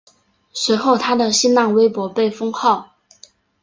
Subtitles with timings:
[0.51, 2.89] 随后他的新浪微博被封号。